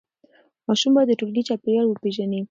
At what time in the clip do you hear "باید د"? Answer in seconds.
0.95-1.13